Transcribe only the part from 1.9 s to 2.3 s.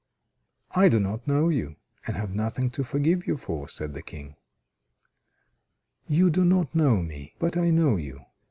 and